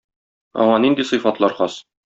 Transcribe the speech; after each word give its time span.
Аңа 0.63 0.79
нинди 0.85 1.07
сыйфатлар 1.11 1.59
хас? 1.61 1.81